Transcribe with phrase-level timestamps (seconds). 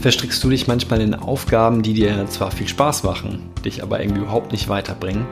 [0.00, 4.20] Verstrickst du dich manchmal in Aufgaben, die dir zwar viel Spaß machen, dich aber irgendwie
[4.20, 5.26] überhaupt nicht weiterbringen?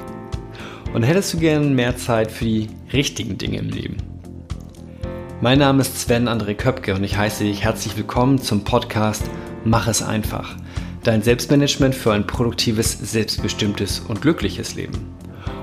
[0.93, 3.99] Und hättest du gern mehr Zeit für die richtigen Dinge im Leben?
[5.41, 9.23] Mein Name ist Sven André Köpke und ich heiße dich herzlich willkommen zum Podcast
[9.65, 10.57] Mach es einfach.
[11.05, 15.15] Dein Selbstmanagement für ein produktives, selbstbestimmtes und glückliches Leben.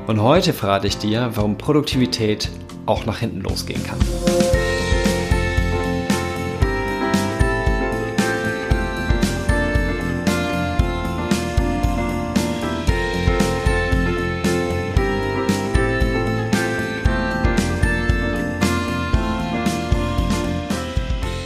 [0.07, 2.49] Und heute verrate ich dir, warum Produktivität
[2.85, 3.99] auch nach hinten losgehen kann.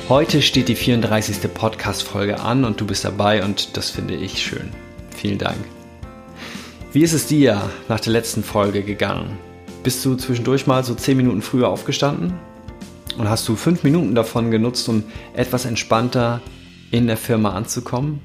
[0.10, 1.54] Heute steht die 34.
[1.54, 4.70] Podcast-Folge an und du bist dabei und das finde ich schön.
[5.14, 5.58] Vielen Dank.
[6.94, 9.38] Wie ist es dir nach der letzten Folge gegangen?
[9.84, 12.36] Bist du zwischendurch mal so 10 Minuten früher aufgestanden?
[13.18, 16.40] Und hast du 5 Minuten davon genutzt, um etwas entspannter
[16.90, 18.22] in der Firma anzukommen?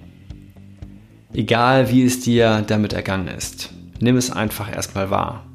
[1.35, 5.49] Egal wie es dir damit ergangen ist, nimm es einfach erstmal wahr.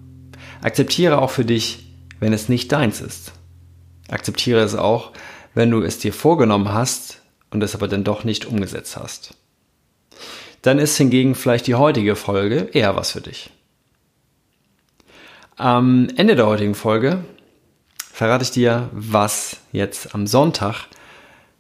[0.62, 1.88] Akzeptiere auch für dich,
[2.20, 3.32] wenn es nicht deins ist.
[4.10, 5.14] Akzeptiere es auch,
[5.58, 7.20] wenn du es dir vorgenommen hast
[7.50, 9.34] und es aber dann doch nicht umgesetzt hast.
[10.62, 13.50] Dann ist hingegen vielleicht die heutige Folge eher was für dich.
[15.56, 17.24] Am Ende der heutigen Folge
[18.14, 20.86] verrate ich dir, was jetzt am Sonntag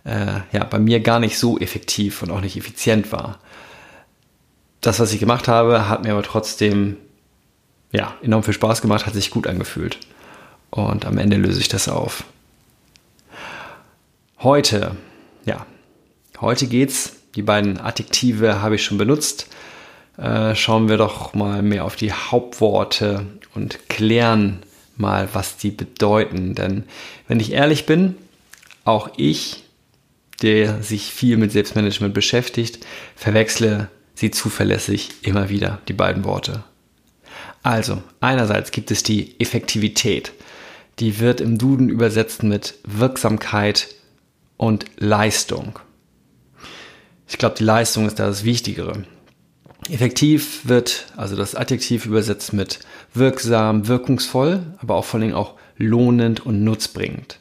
[0.03, 3.39] äh, ja, bei mir gar nicht so effektiv und auch nicht effizient war.
[4.79, 6.97] Das, was ich gemacht habe, hat mir aber trotzdem
[7.91, 9.97] ja, enorm viel Spaß gemacht, hat sich gut angefühlt.
[10.69, 12.23] Und am Ende löse ich das auf.
[14.43, 14.95] Heute,
[15.45, 15.65] ja,
[16.39, 17.13] heute geht's.
[17.33, 19.47] Die beiden Adjektive habe ich schon benutzt.
[20.15, 24.59] Äh, schauen wir doch mal mehr auf die Hauptworte und klären
[24.95, 26.53] mal, was die bedeuten.
[26.53, 26.83] Denn
[27.27, 28.15] wenn ich ehrlich bin,
[28.85, 29.63] auch ich,
[30.43, 36.63] der sich viel mit Selbstmanagement beschäftigt, verwechsle sie zuverlässig immer wieder, die beiden Worte.
[37.63, 40.31] Also, einerseits gibt es die Effektivität.
[40.99, 43.96] Die wird im Duden übersetzt mit Wirksamkeit,
[44.57, 45.79] und Leistung.
[47.27, 49.03] Ich glaube, die Leistung ist da das Wichtigere.
[49.89, 52.79] Effektiv wird also das Adjektiv übersetzt mit
[53.13, 57.39] wirksam, wirkungsvoll, aber auch vor allem auch lohnend und nutzbringend.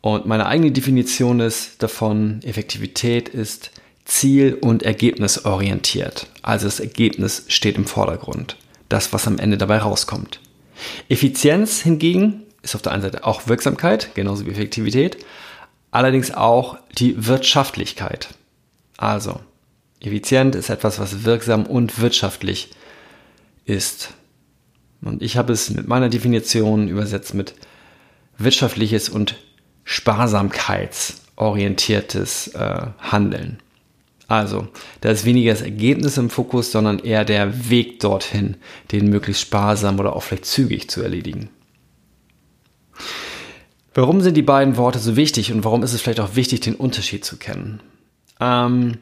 [0.00, 3.70] Und meine eigene Definition ist davon, Effektivität ist
[4.04, 6.26] ziel- und ergebnisorientiert.
[6.42, 8.56] Also das Ergebnis steht im Vordergrund.
[8.88, 10.40] Das, was am Ende dabei rauskommt.
[11.08, 15.18] Effizienz hingegen ist auf der einen Seite auch Wirksamkeit, genauso wie Effektivität,
[15.90, 18.28] allerdings auch die Wirtschaftlichkeit.
[18.96, 19.40] Also,
[20.00, 22.70] effizient ist etwas, was wirksam und wirtschaftlich
[23.64, 24.14] ist.
[25.02, 27.54] Und ich habe es mit meiner Definition übersetzt mit
[28.36, 29.36] wirtschaftliches und
[29.84, 33.58] sparsamkeitsorientiertes äh, Handeln.
[34.28, 34.68] Also,
[35.00, 38.54] da ist weniger das Ergebnis im Fokus, sondern eher der Weg dorthin,
[38.92, 41.50] den möglichst sparsam oder auch vielleicht zügig zu erledigen.
[43.92, 46.76] Warum sind die beiden Worte so wichtig und warum ist es vielleicht auch wichtig, den
[46.76, 47.80] Unterschied zu kennen?
[48.40, 48.98] Ähm,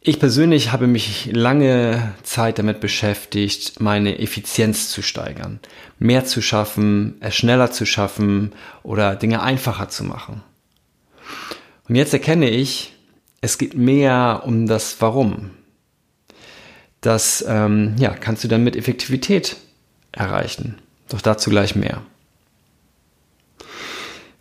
[0.00, 5.60] ich persönlich habe mich lange Zeit damit beschäftigt, meine Effizienz zu steigern,
[5.98, 8.52] mehr zu schaffen, es schneller zu schaffen
[8.82, 10.42] oder Dinge einfacher zu machen.
[11.88, 12.94] Und jetzt erkenne ich,
[13.40, 15.50] es geht mehr um das Warum.
[17.00, 19.56] Das ähm, ja, kannst du dann mit Effektivität
[20.12, 20.78] erreichen.
[21.08, 22.02] Doch dazu gleich mehr.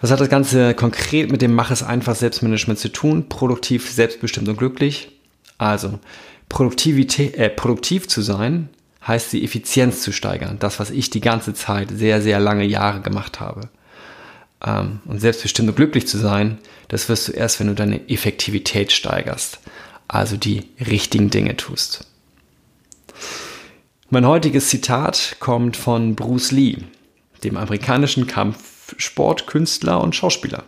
[0.01, 3.29] Was hat das Ganze konkret mit dem Mach es einfach Selbstmanagement zu tun?
[3.29, 5.11] Produktiv, selbstbestimmt und glücklich.
[5.59, 5.99] Also,
[6.49, 8.69] Produktivität, äh, produktiv zu sein
[9.07, 10.57] heißt die Effizienz zu steigern.
[10.59, 13.69] Das, was ich die ganze Zeit sehr, sehr lange Jahre gemacht habe.
[14.65, 16.57] Ähm, und selbstbestimmt und glücklich zu sein,
[16.87, 19.59] das wirst du erst, wenn du deine Effektivität steigerst.
[20.07, 22.07] Also die richtigen Dinge tust.
[24.09, 26.77] Mein heutiges Zitat kommt von Bruce Lee,
[27.43, 30.63] dem amerikanischen Kampf Sportkünstler und Schauspieler.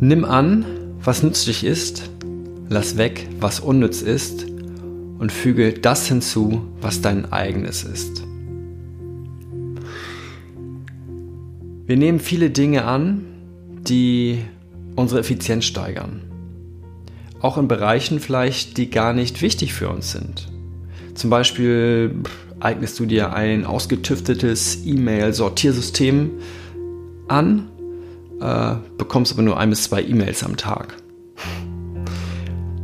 [0.00, 0.64] Nimm an,
[1.00, 2.10] was nützlich ist,
[2.68, 4.46] lass weg, was unnütz ist
[5.18, 8.24] und füge das hinzu, was dein eigenes ist.
[11.86, 13.24] Wir nehmen viele Dinge an,
[13.82, 14.38] die
[14.96, 16.22] unsere Effizienz steigern.
[17.40, 20.48] Auch in Bereichen vielleicht, die gar nicht wichtig für uns sind.
[21.14, 22.14] Zum Beispiel
[22.64, 26.30] eignest du dir ein ausgetüftetes E-Mail-Sortiersystem
[27.28, 27.68] an,
[28.40, 30.96] äh, bekommst aber nur ein bis zwei E-Mails am Tag.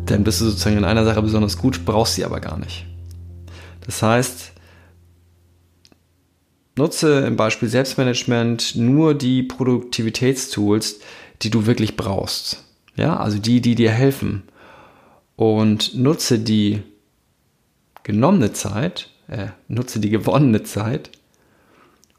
[0.07, 2.87] Dann bist du sozusagen in einer Sache besonders gut, brauchst sie aber gar nicht.
[3.85, 4.53] Das heißt,
[6.77, 11.01] nutze im Beispiel Selbstmanagement nur die Produktivitätstools,
[11.43, 12.65] die du wirklich brauchst.
[12.97, 14.43] Ja, also die, die dir helfen.
[15.37, 16.83] Und nutze die
[18.03, 21.11] genommene Zeit, äh, nutze die gewonnene Zeit,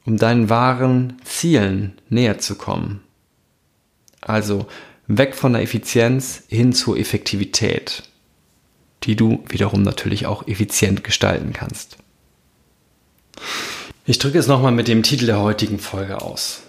[0.06, 3.01] um deinen wahren Zielen näher zu kommen.
[4.21, 4.67] Also
[5.07, 8.03] weg von der Effizienz hin zur Effektivität,
[9.03, 11.97] die du wiederum natürlich auch effizient gestalten kannst.
[14.06, 16.63] Ich drücke es nochmal mit dem Titel der heutigen Folge aus.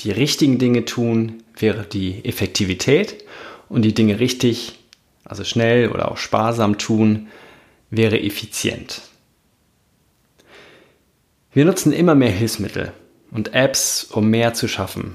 [0.00, 3.24] Die richtigen Dinge tun wäre die Effektivität
[3.68, 4.78] und die Dinge richtig,
[5.24, 7.28] also schnell oder auch sparsam tun,
[7.90, 9.02] wäre effizient.
[11.54, 12.92] Wir nutzen immer mehr Hilfsmittel
[13.30, 15.14] und Apps, um mehr zu schaffen.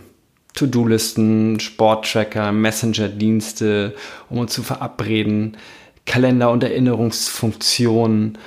[0.53, 3.93] To-Do-Listen, Sporttracker, Messenger-Dienste,
[4.29, 5.57] um uns zu verabreden,
[6.05, 8.37] Kalender- und Erinnerungsfunktionen.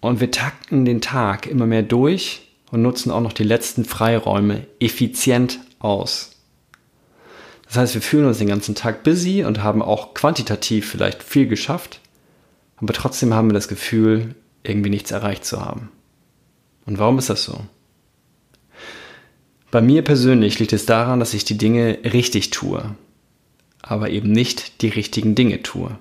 [0.00, 4.66] Und wir takten den Tag immer mehr durch und nutzen auch noch die letzten Freiräume
[4.80, 6.40] effizient aus.
[7.66, 11.48] Das heißt, wir fühlen uns den ganzen Tag busy und haben auch quantitativ vielleicht viel
[11.48, 12.00] geschafft,
[12.78, 15.90] aber trotzdem haben wir das Gefühl, irgendwie nichts erreicht zu haben.
[16.86, 17.60] Und warum ist das so?
[19.70, 22.94] Bei mir persönlich liegt es daran, dass ich die Dinge richtig tue,
[23.82, 25.98] aber eben nicht die richtigen Dinge tue.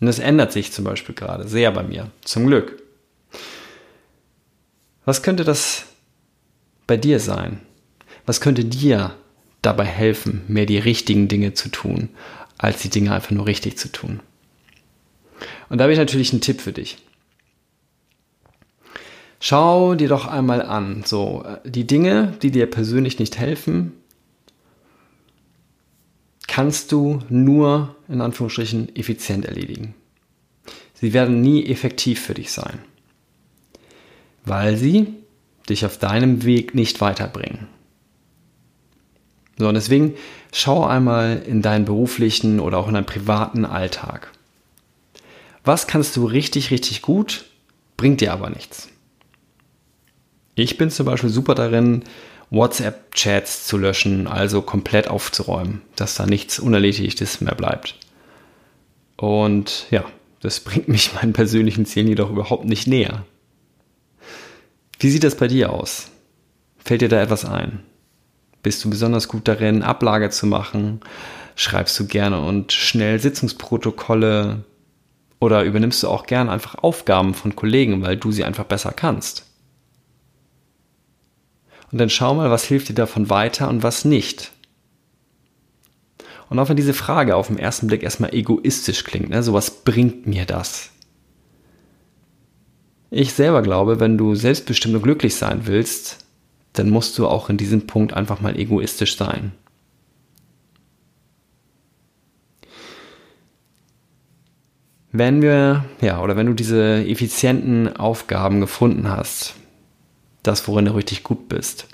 [0.00, 2.82] Und das ändert sich zum Beispiel gerade sehr bei mir, zum Glück.
[5.04, 5.86] Was könnte das
[6.86, 7.60] bei dir sein?
[8.26, 9.14] Was könnte dir
[9.62, 12.10] dabei helfen, mehr die richtigen Dinge zu tun,
[12.58, 14.20] als die Dinge einfach nur richtig zu tun?
[15.70, 16.98] Und da habe ich natürlich einen Tipp für dich.
[19.40, 23.92] Schau dir doch einmal an, so äh, die Dinge, die dir persönlich nicht helfen,
[26.46, 29.94] kannst du nur in Anführungsstrichen effizient erledigen.
[30.94, 32.80] Sie werden nie effektiv für dich sein,
[34.44, 35.14] weil sie
[35.68, 37.68] dich auf deinem Weg nicht weiterbringen.
[39.58, 40.14] So, und deswegen
[40.52, 44.32] schau einmal in deinen beruflichen oder auch in deinen privaten Alltag.
[45.64, 47.44] Was kannst du richtig, richtig gut,
[47.96, 48.88] bringt dir aber nichts.
[50.58, 52.02] Ich bin zum Beispiel super darin,
[52.50, 57.94] WhatsApp-Chats zu löschen, also komplett aufzuräumen, dass da nichts Unerledigtes mehr bleibt.
[59.16, 60.04] Und ja,
[60.40, 63.24] das bringt mich meinen persönlichen Zielen jedoch überhaupt nicht näher.
[64.98, 66.10] Wie sieht das bei dir aus?
[66.78, 67.84] Fällt dir da etwas ein?
[68.64, 71.00] Bist du besonders gut darin, Ablage zu machen?
[71.54, 74.64] Schreibst du gerne und schnell Sitzungsprotokolle?
[75.38, 79.47] Oder übernimmst du auch gern einfach Aufgaben von Kollegen, weil du sie einfach besser kannst?
[81.90, 84.52] Und dann schau mal, was hilft dir davon weiter und was nicht.
[86.50, 89.82] Und auch wenn diese Frage auf den ersten Blick erstmal egoistisch klingt, ne, so was
[89.82, 90.90] bringt mir das?
[93.10, 96.18] Ich selber glaube, wenn du selbstbestimmt und glücklich sein willst,
[96.74, 99.52] dann musst du auch in diesem Punkt einfach mal egoistisch sein.
[105.10, 109.54] Wenn wir, ja, oder wenn du diese effizienten Aufgaben gefunden hast,
[110.48, 111.86] das, worin du richtig gut bist.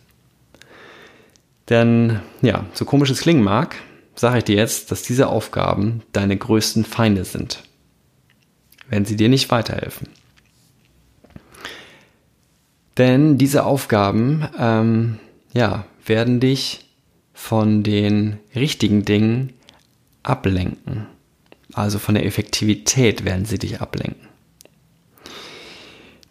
[1.68, 3.76] Denn, ja, so komisch es klingen mag,
[4.14, 7.62] sage ich dir jetzt, dass diese Aufgaben deine größten Feinde sind,
[8.88, 10.08] wenn sie dir nicht weiterhelfen.
[12.96, 15.18] Denn diese Aufgaben, ähm,
[15.52, 16.84] ja, werden dich
[17.32, 19.52] von den richtigen Dingen
[20.22, 21.06] ablenken.
[21.72, 24.28] Also von der Effektivität werden sie dich ablenken.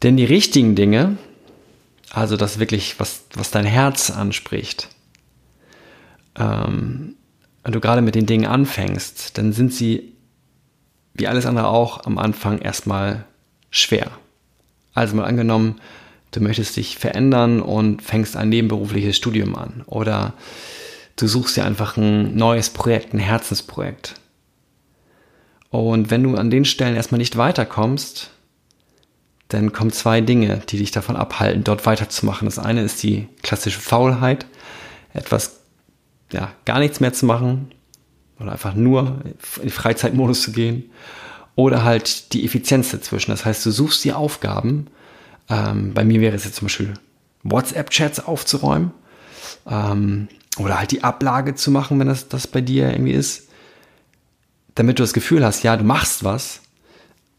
[0.03, 1.17] Denn die richtigen Dinge,
[2.13, 4.87] also das wirklich, was, was dein Herz anspricht,
[6.37, 7.15] ähm,
[7.63, 10.13] wenn du gerade mit den Dingen anfängst, dann sind sie,
[11.15, 13.25] wie alles andere auch, am Anfang erstmal
[13.71, 14.11] schwer.
[14.93, 15.81] Also mal angenommen,
[16.31, 20.33] du möchtest dich verändern und fängst ein nebenberufliches Studium an oder
[21.15, 24.15] du suchst dir einfach ein neues Projekt, ein Herzensprojekt.
[25.71, 28.29] Und wenn du an den Stellen erstmal nicht weiterkommst,
[29.53, 32.45] dann kommen zwei Dinge, die dich davon abhalten, dort weiterzumachen.
[32.45, 34.45] Das eine ist die klassische Faulheit,
[35.13, 35.59] etwas,
[36.31, 37.71] ja, gar nichts mehr zu machen
[38.39, 39.21] oder einfach nur
[39.61, 40.89] in Freizeitmodus zu gehen.
[41.55, 43.29] Oder halt die Effizienz dazwischen.
[43.29, 44.87] Das heißt, du suchst die Aufgaben.
[45.49, 46.95] Ähm, bei mir wäre es jetzt zum Beispiel
[47.43, 48.91] WhatsApp-Chats aufzuräumen
[49.69, 53.49] ähm, oder halt die Ablage zu machen, wenn das, das bei dir irgendwie ist,
[54.73, 56.62] damit du das Gefühl hast, ja, du machst was,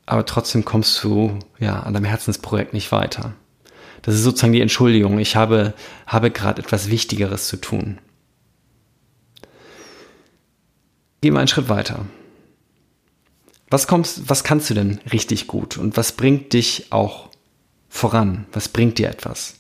[0.07, 3.35] aber trotzdem kommst du ja an deinem Herzensprojekt nicht weiter.
[4.03, 5.19] Das ist sozusagen die Entschuldigung.
[5.19, 5.73] Ich habe,
[6.07, 7.99] habe gerade etwas Wichtigeres zu tun.
[11.23, 12.05] Geh mal einen Schritt weiter.
[13.71, 17.31] Was, kommst, was kannst du denn richtig gut und was bringt dich auch
[17.89, 18.47] voran?
[18.53, 19.55] Was bringt dir etwas?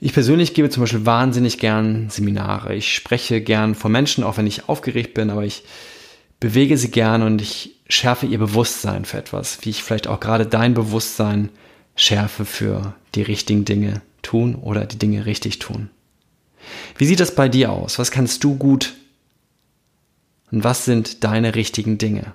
[0.00, 2.74] Ich persönlich gebe zum Beispiel wahnsinnig gern Seminare.
[2.74, 5.62] Ich spreche gern vor Menschen, auch wenn ich aufgeregt bin, aber ich
[6.42, 10.44] bewege sie gern und ich schärfe ihr Bewusstsein für etwas, wie ich vielleicht auch gerade
[10.44, 11.50] dein Bewusstsein
[11.94, 15.88] schärfe für die richtigen Dinge tun oder die Dinge richtig tun.
[16.98, 18.00] Wie sieht das bei dir aus?
[18.00, 18.94] Was kannst du gut?
[20.50, 22.34] Und was sind deine richtigen Dinge?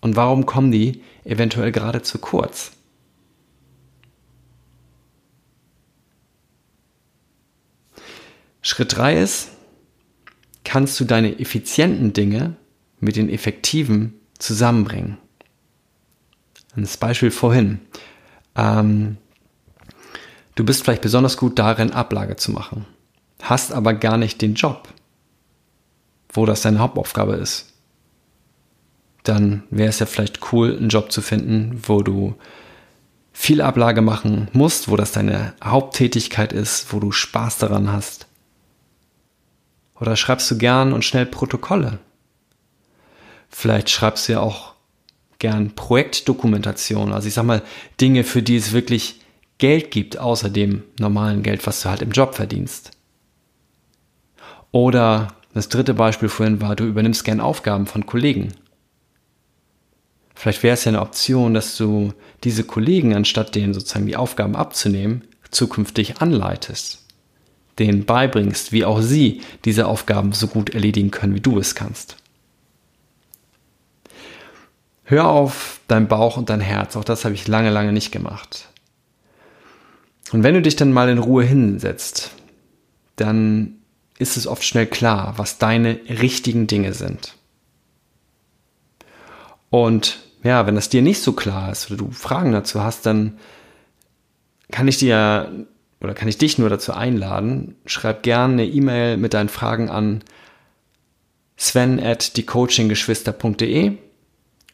[0.00, 2.72] Und warum kommen die eventuell gerade zu kurz?
[8.62, 9.51] Schritt drei ist,
[10.64, 12.56] kannst du deine effizienten Dinge
[13.00, 15.18] mit den effektiven zusammenbringen.
[16.76, 17.80] Das Beispiel vorhin.
[18.56, 19.18] Ähm,
[20.54, 22.86] du bist vielleicht besonders gut darin, Ablage zu machen,
[23.42, 24.88] hast aber gar nicht den Job,
[26.32, 27.72] wo das deine Hauptaufgabe ist.
[29.24, 32.34] Dann wäre es ja vielleicht cool, einen Job zu finden, wo du
[33.32, 38.26] viel Ablage machen musst, wo das deine Haupttätigkeit ist, wo du Spaß daran hast.
[40.00, 41.98] Oder schreibst du gern und schnell Protokolle?
[43.48, 44.72] Vielleicht schreibst du ja auch
[45.38, 47.12] gern Projektdokumentation.
[47.12, 47.62] Also ich sag mal
[48.00, 49.20] Dinge, für die es wirklich
[49.58, 52.92] Geld gibt, außer dem normalen Geld, was du halt im Job verdienst.
[54.70, 58.54] Oder das dritte Beispiel vorhin war, du übernimmst gern Aufgaben von Kollegen.
[60.34, 64.56] Vielleicht wäre es ja eine Option, dass du diese Kollegen, anstatt denen sozusagen die Aufgaben
[64.56, 67.02] abzunehmen, zukünftig anleitest
[67.78, 72.16] denen beibringst, wie auch sie diese Aufgaben so gut erledigen können, wie du es kannst.
[75.04, 78.68] Hör auf dein Bauch und dein Herz, auch das habe ich lange, lange nicht gemacht.
[80.32, 82.30] Und wenn du dich dann mal in Ruhe hinsetzt,
[83.16, 83.74] dann
[84.18, 87.34] ist es oft schnell klar, was deine richtigen Dinge sind.
[89.68, 93.38] Und ja, wenn das dir nicht so klar ist oder du Fragen dazu hast, dann
[94.70, 95.66] kann ich dir
[96.02, 100.22] oder kann ich dich nur dazu einladen, schreib gerne eine E-Mail mit deinen Fragen an
[101.56, 103.92] sven at diecoachinggeschwister.de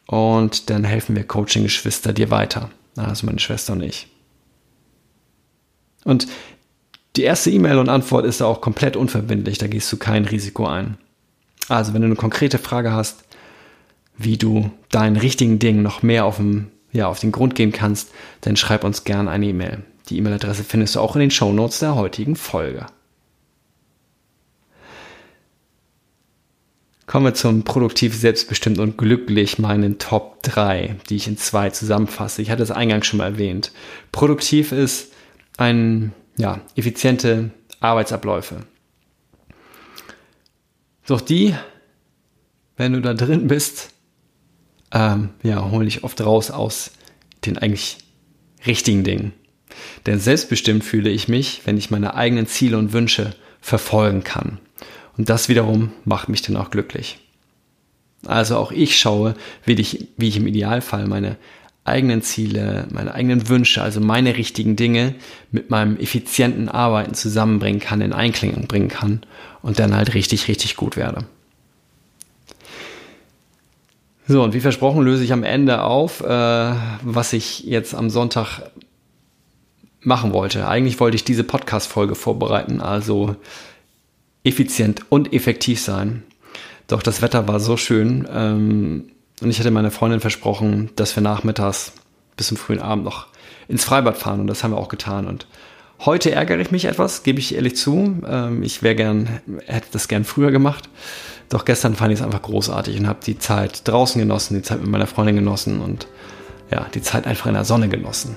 [0.07, 2.71] und dann helfen wir Coachinggeschwister dir weiter.
[2.97, 4.09] Also meine Schwester und ich.
[6.05, 6.27] Und
[7.17, 10.97] die erste E-Mail und Antwort ist auch komplett unverbindlich, da gehst du kein Risiko ein.
[11.69, 13.25] Also wenn du eine konkrete Frage hast,
[14.17, 18.11] wie du deinen richtigen Dingen noch mehr auf, dem, ja, auf den Grund gehen kannst,
[18.41, 19.83] dann schreib uns gerne eine E-Mail.
[20.09, 22.87] Die E-Mail-Adresse findest du auch in den Show Notes der heutigen Folge.
[27.07, 32.43] Kommen wir zum produktiv, selbstbestimmt und glücklich meinen Top 3, die ich in zwei zusammenfasse.
[32.43, 33.73] Ich hatte es eingangs schon mal erwähnt.
[34.13, 35.13] Produktiv ist
[35.57, 37.51] ein, ja, effiziente
[37.81, 38.67] Arbeitsabläufe.
[41.07, 41.55] Doch die,
[42.77, 43.95] wenn du da drin bist,
[44.93, 46.91] ähm, ja, hole ich oft raus aus
[47.47, 47.99] den eigentlich
[48.67, 49.33] richtigen Dingen.
[50.07, 54.59] Denn selbstbestimmt fühle ich mich, wenn ich meine eigenen Ziele und Wünsche verfolgen kann.
[55.17, 57.19] Und das wiederum macht mich dann auch glücklich.
[58.27, 61.37] Also auch ich schaue, wie ich, wie ich im Idealfall meine
[61.85, 65.15] eigenen Ziele, meine eigenen Wünsche, also meine richtigen Dinge
[65.51, 69.23] mit meinem effizienten Arbeiten zusammenbringen kann, in Einklingung bringen kann
[69.63, 71.25] und dann halt richtig, richtig gut werde.
[74.27, 76.27] So, und wie versprochen löse ich am Ende auf, äh,
[77.03, 78.61] was ich jetzt am Sonntag
[80.09, 80.67] machen wollte.
[80.67, 83.37] Eigentlich wollte ich diese Podcast-Folge vorbereiten, also
[84.43, 86.25] effizient und effektiv sein.
[86.89, 89.11] Doch das Wetter war so schön ähm,
[89.41, 91.93] und ich hatte meiner Freundin versprochen, dass wir nachmittags
[92.37, 93.29] bis zum frühen Abend noch
[93.69, 95.27] ins Freibad fahren und das haben wir auch getan.
[95.27, 95.47] Und
[96.01, 98.23] heute ärgere ich mich etwas, gebe ich ehrlich zu.
[98.27, 100.89] Ähm, ich wäre gern, hätte das gern früher gemacht.
[101.51, 104.81] Doch gestern fand ich es einfach großartig und habe die Zeit draußen genossen, die Zeit
[104.81, 106.09] mit meiner Freundin genossen und
[106.71, 108.37] ja, die Zeit einfach in der Sonne genossen.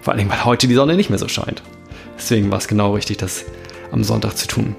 [0.00, 1.62] Vor allem, weil heute die Sonne nicht mehr so scheint.
[2.16, 3.44] Deswegen war es genau richtig, das
[3.92, 4.74] am Sonntag zu tun.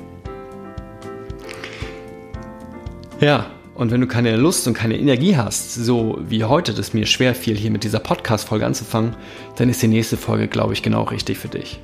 [3.20, 7.06] Ja, und wenn du keine Lust und keine Energie hast, so wie heute das mir
[7.06, 9.16] schwer fiel, hier mit dieser Podcast-Folge anzufangen,
[9.56, 11.80] dann ist die nächste Folge, glaube ich, genau richtig für dich.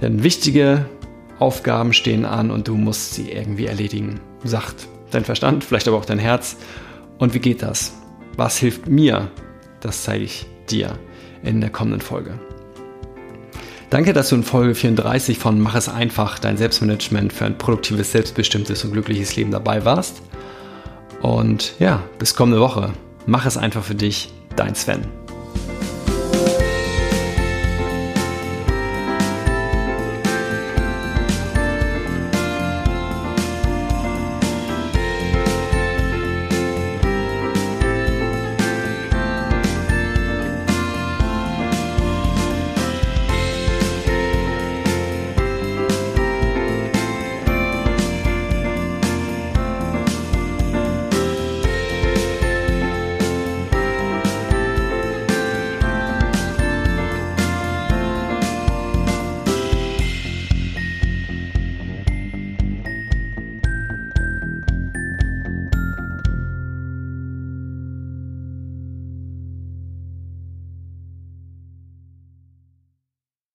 [0.00, 0.86] Denn wichtige
[1.38, 4.20] Aufgaben stehen an und du musst sie irgendwie erledigen.
[4.44, 6.56] Sagt dein Verstand, vielleicht aber auch dein Herz.
[7.18, 7.92] Und wie geht das?
[8.36, 9.30] Was hilft mir?
[9.80, 10.98] Das zeige ich dir
[11.42, 12.38] in der kommenden Folge.
[13.90, 18.12] Danke, dass du in Folge 34 von Mach es einfach, dein Selbstmanagement für ein produktives,
[18.12, 20.22] selbstbestimmtes und glückliches Leben dabei warst.
[21.22, 22.92] Und ja, bis kommende Woche.
[23.26, 25.19] Mach es einfach für dich, dein Sven.